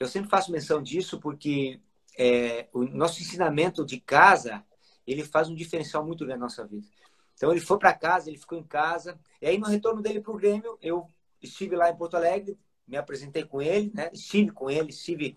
[0.00, 1.80] Eu sempre faço menção disso porque
[2.18, 4.64] é, o nosso ensinamento de casa
[5.06, 6.86] ele faz um diferencial muito grande na nossa vida.
[7.34, 9.18] Então ele foi para casa, ele ficou em casa.
[9.40, 11.06] E aí no retorno dele para o Grêmio, eu
[11.40, 14.10] estive lá em Porto Alegre, me apresentei com ele, né?
[14.12, 15.36] Estive com ele, estive.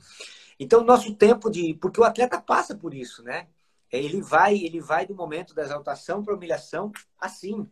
[0.59, 3.47] Então nosso tempo de, porque o atleta passa por isso, né?
[3.91, 7.69] Ele vai, ele vai do momento da exaltação para humilhação assim,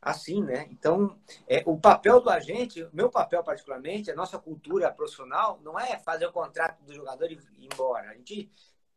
[0.00, 0.66] assim, né?
[0.70, 5.98] Então, é, o papel do agente, meu papel particularmente, a nossa cultura profissional, não é
[5.98, 8.10] fazer o contrato do jogador e ir embora.
[8.10, 8.50] A gente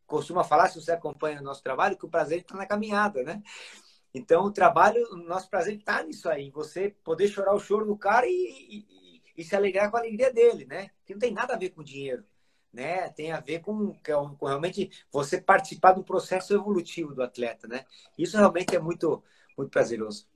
[0.06, 3.42] costuma falar, se você acompanha o nosso trabalho, que o prazer está na caminhada, né?
[4.14, 7.96] Então, o trabalho, o nosso prazer está nisso aí, você poder chorar o choro do
[7.96, 10.90] cara e, e, e, se alegrar com a alegria dele, né?
[11.06, 12.24] Que não tem nada a ver com dinheiro,
[12.72, 13.08] né?
[13.10, 13.94] Tem a ver com,
[14.38, 17.86] com realmente você participar do processo evolutivo do atleta, né?
[18.18, 19.24] Isso realmente é muito,
[19.56, 20.26] muito prazeroso.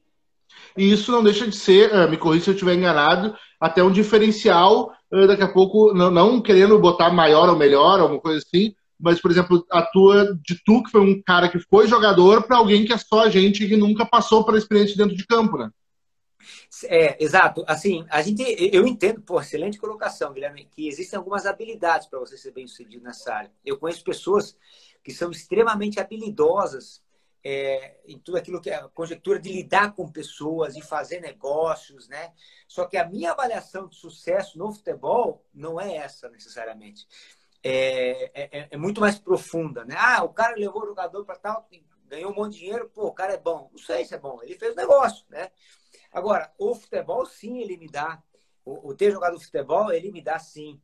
[0.76, 3.90] E isso não deixa de ser, eh, me corrija se eu estiver enganado, até um
[3.90, 8.74] diferencial, eh, daqui a pouco, não, não querendo botar maior ou melhor, alguma coisa assim,
[8.98, 12.56] mas, por exemplo, a tua de tu, que foi um cara que foi jogador, para
[12.56, 15.70] alguém que é só a gente que nunca passou pela experiência dentro de campo, né?
[16.85, 17.64] É, exato.
[17.66, 22.37] Assim, a gente, eu entendo, por excelente colocação, Guilherme, que existem algumas habilidades para você
[22.37, 23.50] ser bem sucedido nessa área.
[23.64, 24.56] Eu conheço pessoas
[25.02, 27.02] que são extremamente habilidosas
[27.48, 32.09] é, em tudo aquilo que é a conjectura de lidar com pessoas e fazer negócios,
[32.09, 32.32] né?
[32.66, 37.06] Só que a minha avaliação de sucesso no futebol não é essa necessariamente.
[37.62, 39.94] É, é, é, é, muito mais profunda, né?
[39.96, 41.68] Ah, o cara levou o jogador para tal,
[42.09, 43.70] ganhou um monte de dinheiro, pô, o cara é bom.
[43.70, 45.52] Não sei se é bom, ele fez negócio, né?
[46.11, 48.20] Agora, o futebol, sim, ele me dá,
[48.64, 50.80] o, o ter jogado futebol, ele me dá, sim,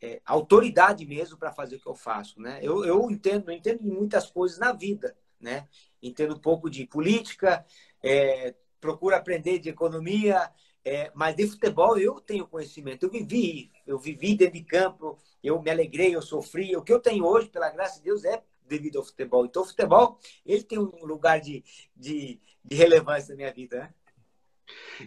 [0.00, 2.58] é, autoridade mesmo para fazer o que eu faço, né?
[2.62, 5.68] Eu, eu entendo, eu entendo de muitas coisas na vida, né?
[6.02, 7.64] Entendo um pouco de política,
[8.02, 10.50] é, procuro aprender de economia,
[10.84, 15.60] é, mas de futebol eu tenho conhecimento, eu vivi, eu vivi dentro de campo, eu
[15.60, 16.76] me alegrei, eu sofri.
[16.76, 19.44] O que eu tenho hoje, pela graça de Deus, é devido ao futebol.
[19.44, 21.64] Então, o futebol, ele tem um lugar de,
[21.96, 23.94] de, de relevância na minha vida, né?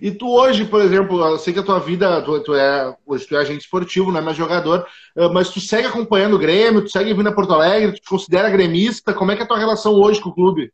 [0.01, 3.27] E tu hoje, por exemplo, eu sei que a tua vida, tu, tu, é, hoje
[3.27, 6.83] tu é agente esportivo, não é mais jogador, eh, mas tu segue acompanhando o Grêmio,
[6.83, 9.47] tu segue vindo a Porto Alegre, tu te considera gremista, como é que é a
[9.47, 10.71] tua relação hoje com o clube?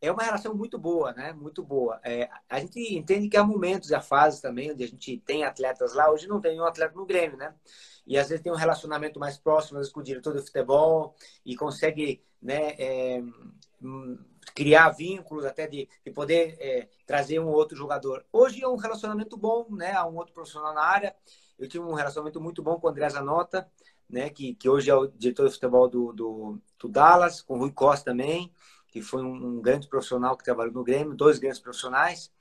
[0.00, 1.32] é uma relação muito boa, né?
[1.32, 2.00] Muito boa.
[2.04, 5.44] É, a gente entende que há momentos e há fases também onde a gente tem
[5.44, 6.10] atletas lá.
[6.10, 7.52] Hoje não tem um atleta no Grêmio, né?
[8.06, 11.14] E às vezes tem um relacionamento mais próximo vezes, com o diretor do futebol
[11.44, 13.22] e consegue né, é,
[14.58, 18.26] criar vínculos até de, de poder é, trazer um outro jogador.
[18.32, 19.92] Hoje é um relacionamento bom, né?
[19.92, 21.14] Há um outro profissional na área.
[21.56, 23.70] Eu tive um relacionamento muito bom com o André Zanota,
[24.10, 27.58] né, que, que hoje é o diretor de futebol do, do, do Dallas, com o
[27.58, 28.52] Rui Costa também,
[28.88, 32.32] que foi um, um, grande profissional que trabalhou no Grêmio, dois grandes profissionais,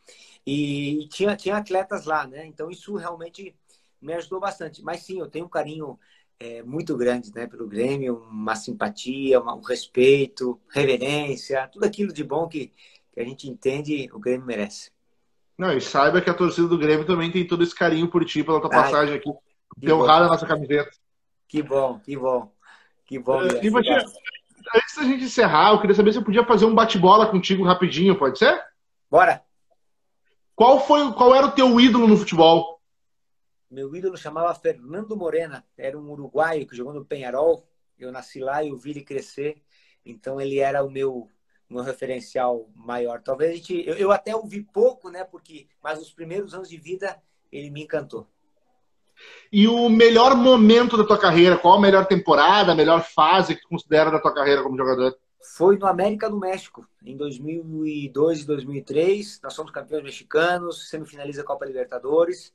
[0.44, 2.48] e, e, tinha, tinha atletas lá, né?
[2.48, 3.56] Então isso realmente
[4.02, 4.82] me ajudou bastante.
[4.82, 6.00] Mas sim, eu tenho um carinho
[6.40, 12.24] é, muito grande né, pelo Grêmio, uma simpatia, uma, um respeito, reverência, tudo aquilo de
[12.24, 12.72] bom que,
[13.14, 14.92] que a gente entende o Grêmio merece.
[15.58, 18.44] Não, e saiba que a torcida do Grêmio também tem todo esse carinho por ti,
[18.44, 19.32] pela tua Ai, passagem aqui.
[19.82, 20.92] Tem honrado a nossa camiseta.
[21.48, 22.52] Que bom, que bom.
[23.06, 23.42] Que bom.
[23.42, 23.68] Uh, e
[24.76, 28.18] antes da gente encerrar, eu queria saber se eu podia fazer um bate-bola contigo rapidinho,
[28.18, 28.62] pode ser?
[29.10, 29.42] Bora.
[30.56, 32.77] Qual foi, qual era o teu ídolo no futebol?
[33.70, 37.68] Meu ídolo chamava Fernando Morena, era um uruguaio que jogou no Penharol.
[38.00, 39.62] Eu nasci lá e vi ele crescer,
[40.06, 41.30] então ele era o meu
[41.70, 43.22] meu referencial maior.
[43.22, 45.24] Talvez a gente, eu, eu até ouvi pouco, né?
[45.24, 48.28] Porque, mas os primeiros anos de vida ele me encantou.
[49.52, 51.58] E o melhor momento da tua carreira?
[51.58, 55.18] Qual a melhor temporada, a melhor fase que tu considera da tua carreira como jogador?
[55.56, 59.42] Foi no América do México, em 2002 e 2003.
[59.42, 62.54] Nós somos campeões mexicanos, semifinaliza a Copa Libertadores.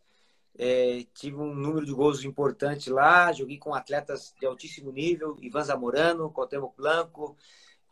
[0.58, 3.32] É, tive um número de gols importante lá.
[3.32, 7.36] Joguei com atletas de altíssimo nível: Ivan Zamorano, Cotemo Blanco,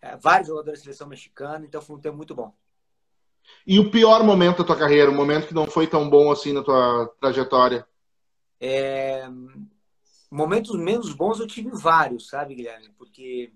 [0.03, 1.65] é, vários jogadores da seleção mexicana.
[1.65, 2.55] Então foi um tempo muito bom.
[3.67, 6.53] E o pior momento da tua carreira, o momento que não foi tão bom assim
[6.53, 7.87] na tua trajetória?
[8.61, 9.29] É...
[10.31, 12.91] Momentos menos bons eu tive vários, sabe, Guilherme?
[12.97, 13.53] Porque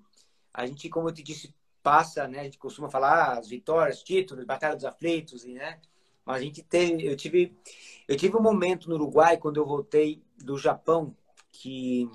[0.53, 2.41] a gente, como eu te disse, passa, né?
[2.41, 5.79] A gente costuma falar as vitórias, títulos, batalha dos aflitos, né?
[6.27, 7.57] A gente teve, eu tive,
[8.09, 11.15] eu tive um momento no Uruguai quando eu voltei do Japão
[11.53, 12.09] que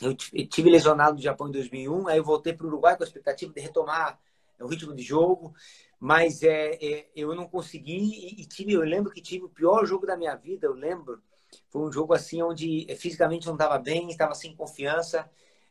[0.00, 3.06] eu tive lesionado no Japão em 2001, aí eu voltei para o Uruguai com a
[3.06, 4.18] expectativa de retomar
[4.60, 5.52] o ritmo de jogo,
[6.00, 10.06] mas é, é, eu não consegui e, tive, eu lembro que tive o pior jogo
[10.06, 11.20] da minha vida, eu lembro,
[11.68, 15.28] foi um jogo assim onde eh, fisicamente não estava bem, estava sem confiança.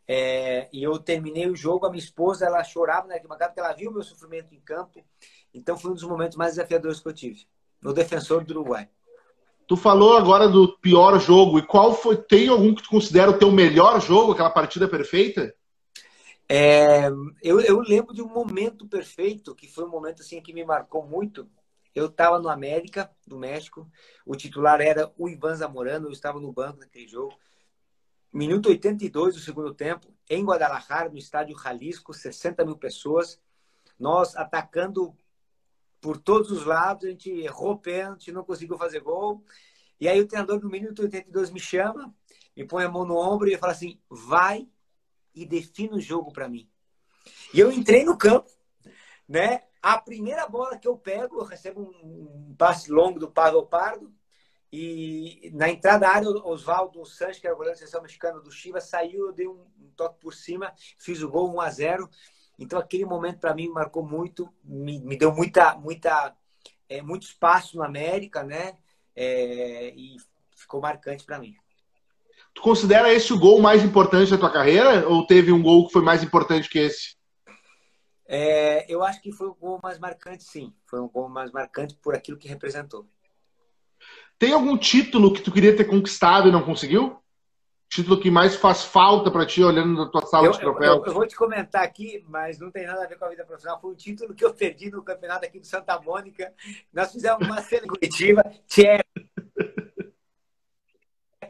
[0.10, 3.74] É, e eu terminei o jogo, a minha esposa ela chorava na arquibancada porque ela
[3.74, 5.04] viu o meu sofrimento em campo.
[5.58, 7.48] Então foi um dos momentos mais desafiadores que eu tive
[7.82, 8.90] no defensor do Uruguai.
[9.68, 12.16] Tu falou agora do pior jogo e qual foi?
[12.16, 15.54] Tem algum que tu considera o teu melhor jogo, aquela partida perfeita?
[16.48, 17.10] É,
[17.44, 21.06] eu, eu lembro de um momento perfeito que foi um momento assim que me marcou
[21.06, 21.50] muito
[21.98, 23.90] eu estava no América, do México.
[24.24, 26.08] O titular era o Ivan Zamorano.
[26.08, 27.36] Eu estava no banco naquele jogo.
[28.32, 33.42] Minuto 82 do segundo tempo, em Guadalajara, no estádio Jalisco, 60 mil pessoas.
[34.00, 35.18] Nós atacando
[36.00, 37.06] por todos os lados.
[37.06, 39.44] A gente errou pênalti, não conseguiu fazer gol.
[40.00, 42.14] E aí o treinador do minuto 82 me chama,
[42.56, 44.68] me põe a mão no ombro e fala assim: vai
[45.34, 46.70] e defina o jogo para mim.
[47.54, 48.52] E eu entrei no campo,
[49.28, 49.64] né?
[49.82, 54.14] A primeira bola que eu pego, eu recebo um passe longo do Pavel Pardo.
[54.72, 58.52] E na entrada da área, Oswaldo Sanches, que era o goleiro da seleção mexicana do
[58.52, 62.10] Chivas, saiu, eu dei um, toque por cima, fiz o gol 1 a 0
[62.58, 66.36] Então aquele momento para mim marcou muito, me, me deu muita, muita,
[66.90, 68.76] é, muito espaço na América, né?
[69.16, 70.18] É, e
[70.56, 71.56] ficou marcante para mim.
[72.54, 75.08] Tu considera esse o gol mais importante da tua carreira?
[75.08, 77.16] Ou teve um gol que foi mais importante que esse?
[78.28, 80.74] É, eu acho que foi o gol mais marcante, sim.
[80.86, 83.08] Foi um gol mais marcante por aquilo que representou.
[84.40, 87.18] Tem algum título que tu queria ter conquistado e não conseguiu?
[87.98, 90.98] Título que mais faz falta para ti olhando na tua sala eu, de troféu?
[90.98, 93.44] Eu, eu, vou te comentar aqui, mas não tem nada a ver com a vida
[93.44, 93.82] profissional.
[93.82, 96.54] Foi um título que eu perdi no campeonato aqui de Santa Mônica.
[96.94, 99.04] Nós fizemos uma cena coletiva, tcheco,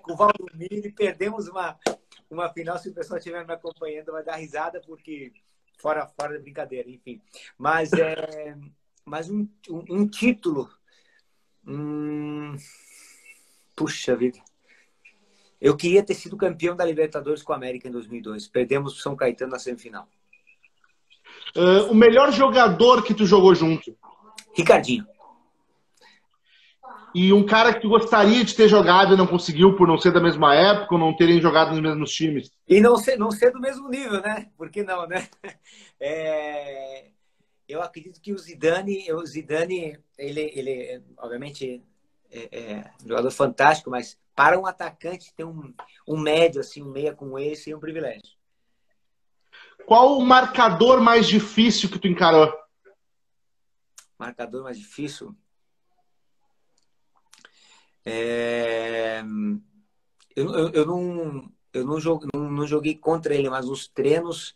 [0.08, 1.78] o Valdomiro, e perdemos uma,
[2.30, 2.78] uma final.
[2.78, 5.34] Se o pessoal estiver me acompanhando, vai dar risada, porque
[5.78, 7.22] fora, fora da brincadeira, enfim.
[7.58, 8.56] Mas, é,
[9.04, 10.72] mas um, um, um título.
[11.68, 12.56] Hum,
[13.76, 14.47] puxa vida.
[15.60, 18.48] Eu queria ter sido campeão da Libertadores com a América em 2002.
[18.48, 20.08] Perdemos o São Caetano na semifinal.
[21.56, 23.98] Uh, o melhor jogador que tu jogou junto?
[24.56, 25.06] Ricardinho.
[27.16, 30.12] E um cara que tu gostaria de ter jogado e não conseguiu por não ser
[30.12, 32.52] da mesma época ou não terem jogado nos mesmos times?
[32.68, 34.50] E não ser, não ser do mesmo nível, né?
[34.56, 35.28] Por que não, né?
[36.00, 37.08] É...
[37.68, 41.84] Eu acredito que o Zidane, o Zidane, ele, ele obviamente,
[42.32, 45.74] é, é um jogador fantástico, mas para um atacante ter um,
[46.08, 48.38] um médio, assim, um meia com ele, seria um privilégio.
[49.88, 52.54] Qual o marcador mais difícil que tu encarou?
[54.16, 55.36] Marcador mais difícil?
[58.06, 59.24] É...
[60.36, 64.56] Eu, eu, eu, não, eu não, joguei, não, não, joguei contra ele, mas os treinos,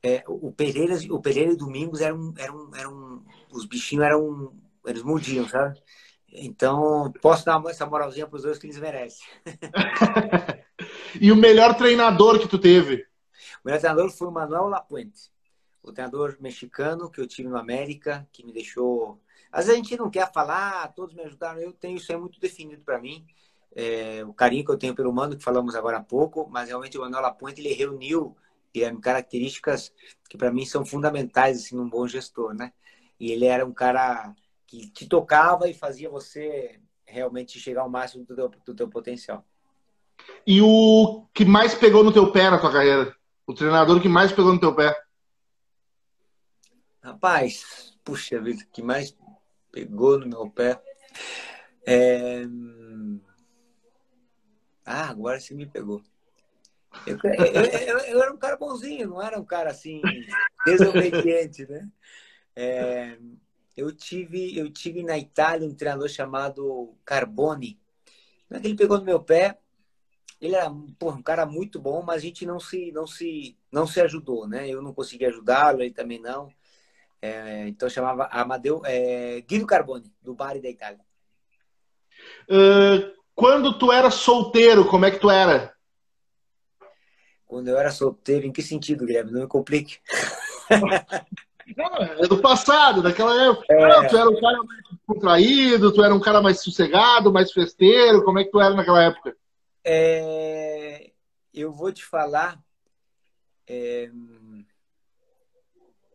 [0.00, 4.56] é, o, Pereira, o Pereira e Domingos eram, eram, eram os bichinhos eram,
[4.86, 5.82] eles mordiam, sabe?
[6.30, 9.26] Então, posso dar essa moralzinha para os dois que eles merecem.
[11.20, 13.06] E o melhor treinador que tu teve?
[13.62, 15.32] O melhor treinador foi o Manuel Lapuente,
[15.82, 19.20] o treinador mexicano que eu tive no América, que me deixou.
[19.50, 22.38] Às vezes a gente não quer falar, todos me ajudaram, eu tenho isso é muito
[22.38, 23.26] definido para mim.
[23.74, 26.96] É, o carinho que eu tenho pelo Mano, que falamos agora há pouco, mas realmente
[26.96, 28.36] o Manuel Lapuente ele reuniu
[28.76, 29.92] é, características
[30.28, 32.72] que para mim são fundamentais assim num bom gestor, né?
[33.18, 34.34] E ele era um cara
[34.68, 39.42] que te tocava e fazia você realmente chegar ao máximo do teu, do teu potencial.
[40.46, 43.16] E o que mais pegou no teu pé na tua carreira?
[43.46, 44.94] O treinador que mais pegou no teu pé?
[47.02, 49.16] Rapaz, puxa vida, que mais
[49.72, 50.78] pegou no meu pé.
[51.86, 52.42] É...
[54.84, 56.02] Ah, agora você me pegou.
[57.06, 60.02] Eu, eu, eu, eu, era um cara bonzinho, não era um cara assim,
[60.66, 61.88] desobediente, né?
[62.54, 63.18] É,
[63.78, 67.78] eu, tive, eu tive na Itália um treinador chamado Carboni.
[68.50, 69.56] É ele pegou no meu pé,
[70.40, 70.68] ele era
[70.98, 74.48] porra, um cara muito bom, mas a gente não se, não se, não se ajudou,
[74.48, 74.68] né?
[74.68, 76.52] Eu não consegui ajudá-lo, ele também não.
[77.22, 81.00] É, então chamava Amadeu é, Guido Carboni, do Bari da Itália.
[82.50, 85.72] Uh, quando tu era solteiro, como é que tu era?
[87.46, 89.30] Quando eu era solteiro, em que sentido, Guilherme?
[89.30, 89.98] Não me complique.
[91.76, 93.66] é do passado, daquela época.
[93.70, 94.08] É...
[94.08, 98.24] tu era um cara mais contraído, tu era um cara mais sossegado, mais festeiro.
[98.24, 99.36] Como é que tu era naquela época?
[99.84, 101.10] É...
[101.52, 102.58] Eu vou te falar
[103.66, 104.10] é...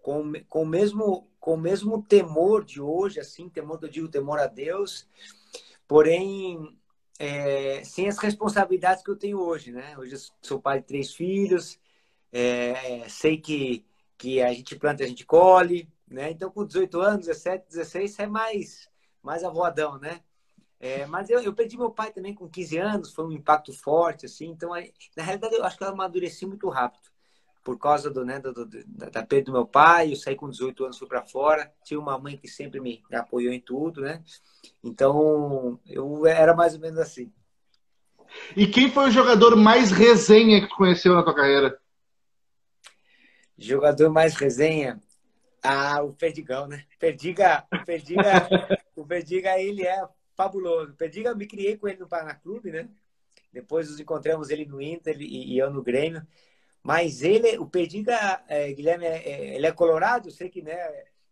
[0.02, 4.40] com, com, o mesmo, com o mesmo temor de hoje, assim, temor eu digo temor
[4.40, 5.08] a Deus,
[5.88, 6.78] porém
[7.20, 9.98] é, sem as responsabilidades que eu tenho hoje, né?
[9.98, 11.80] Hoje eu sou pai de três filhos,
[12.32, 13.86] é, sei que,
[14.24, 16.32] que a gente planta, a gente colhe, né?
[16.32, 18.90] Então, com 18 anos, 17, 16, é mais,
[19.22, 20.22] mais avoadão, né?
[20.80, 24.26] É, mas eu, eu perdi meu pai também com 15 anos, foi um impacto forte,
[24.26, 24.48] assim.
[24.48, 24.70] Então,
[25.18, 27.12] na realidade, eu acho que eu amadureci muito rápido
[27.66, 30.86] por causa do, né, do, do, da perda do meu pai, eu saí com 18
[30.86, 34.22] anos, fui para fora, tinha uma mãe que sempre me, apoiou em tudo, né?
[34.82, 37.30] Então, eu era mais ou menos assim.
[38.56, 41.78] E quem foi o jogador mais resenha que conheceu na tua carreira?
[43.58, 45.02] Jogador mais resenha?
[45.62, 46.86] Ah, o Perdigão, né?
[47.00, 48.22] Perdiga, o Perdiga,
[48.96, 50.92] o Perdiga, ele é fabuloso.
[50.92, 52.90] O Perdiga, me criei com ele no Paraná Clube, né?
[53.52, 56.26] Depois nos encontramos ele no Inter e eu no Grêmio.
[56.84, 60.76] Mas ele, o Perdiga, é, Guilherme, é, é, ele é colorado, sei que, né,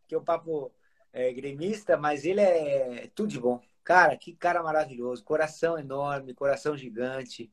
[0.08, 0.72] que é o papo
[1.12, 3.62] é, gremista, mas ele é tudo de bom.
[3.84, 7.52] Cara, que cara maravilhoso, coração enorme, coração gigante,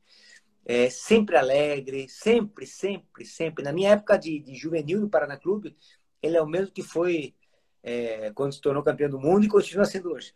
[0.69, 3.65] é, sempre alegre, sempre, sempre, sempre.
[3.65, 5.75] Na minha época de, de juvenil do Paraná Clube,
[6.23, 7.35] ele é o mesmo que foi
[7.83, 10.35] é, quando se tornou campeão do mundo e continua sendo hoje.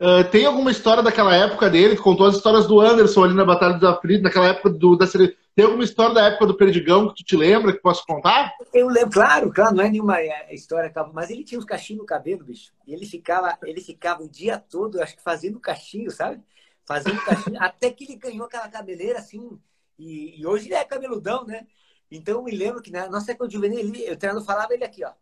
[0.00, 3.44] Uh, tem alguma história daquela época dele, que contou as histórias do Anderson ali na
[3.44, 7.08] Batalha dos Aflitos, naquela época do, da seleção tem alguma história da época do Perdigão
[7.08, 8.54] que tu te lembra, que posso contar?
[8.72, 12.06] Eu lembro, claro, claro, não é nenhuma é, história, mas ele tinha uns cachinhos no
[12.06, 12.72] cabelo, bicho.
[12.86, 16.40] E ele ficava, ele ficava o dia todo, acho que fazendo cachinho, sabe?
[16.84, 19.58] Fazendo cachinho, até que ele ganhou aquela cabeleira assim.
[19.98, 21.66] E, e, hoje ele é cabeludão, né?
[22.10, 24.84] Então eu me lembro que na nossa época de juvenil, ele, eu treinando falava ele
[24.84, 25.12] aqui, ó.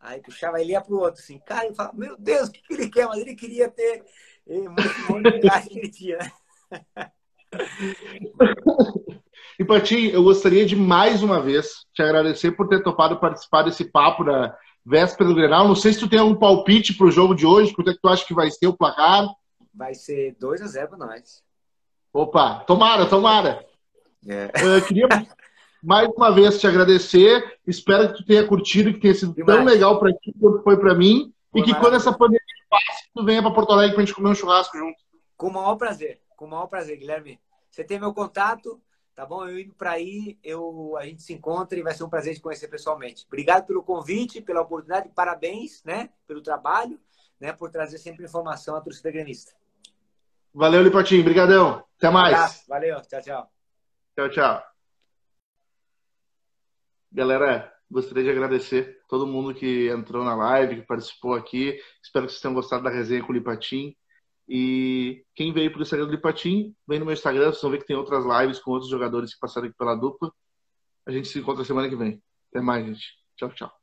[0.00, 2.74] Aí puxava ele ia pro outro, assim, cara, eu falava, meu Deus, o que, que
[2.74, 3.06] ele quer?
[3.06, 4.04] Mas ele queria ter
[4.48, 4.68] eh,
[5.08, 6.32] muito de que ele tinha, né?
[9.58, 13.84] E Patim, eu gostaria de mais uma vez te agradecer por ter topado participar desse
[13.84, 15.68] papo na véspera do Grenal.
[15.68, 18.00] Não sei se tu tem algum palpite para o jogo de hoje, quanto é que
[18.00, 19.28] tu acha que vai ser o placar?
[19.74, 21.42] Vai ser 2 a 0 para nós.
[22.12, 23.66] Opa, tomara, tomara.
[24.26, 24.50] É.
[24.62, 25.08] Eu queria
[25.82, 27.58] mais uma vez te agradecer.
[27.66, 30.94] Espero que tu tenha curtido, que tenha sido tão legal para ti quanto foi para
[30.94, 31.32] mim.
[31.50, 34.14] Foi e que quando essa pandemia passe, tu venha para Porto Alegre para a gente
[34.14, 34.96] comer um churrasco junto.
[35.36, 37.40] Com o maior prazer, com o maior prazer, Guilherme.
[37.70, 38.80] Você tem meu contato,
[39.14, 39.46] tá bom?
[39.46, 42.40] Eu indo para aí, eu, a gente se encontra e vai ser um prazer te
[42.40, 43.24] conhecer pessoalmente.
[43.26, 47.00] Obrigado pelo convite, pela oportunidade, parabéns, né, pelo trabalho,
[47.40, 49.52] né, por trazer sempre informação à torcida gremista.
[50.54, 51.84] Valeu, Lipatinho, brigadão.
[51.96, 52.64] Até mais.
[52.68, 53.50] Valeu, tchau, tchau.
[54.14, 54.62] Tchau, tchau.
[57.10, 61.78] Galera, gostaria de agradecer todo mundo que entrou na live, que participou aqui.
[62.02, 63.96] Espero que vocês tenham gostado da resenha com o Lipatim.
[64.48, 67.86] E quem veio pro Instagram do Lipatim, vem no meu Instagram, vocês vão ver que
[67.86, 70.30] tem outras lives com outros jogadores que passaram aqui pela dupla.
[71.06, 72.22] A gente se encontra semana que vem.
[72.50, 73.06] Até mais, gente.
[73.36, 73.81] Tchau, tchau.